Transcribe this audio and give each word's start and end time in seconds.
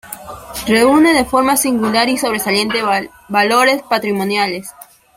Reúne 0.65 1.13
de 1.13 1.25
forma 1.25 1.57
singular 1.57 2.09
y 2.09 2.17
sobresaliente 2.17 2.81
valores 3.29 3.83
patrimoniales. 3.83 4.71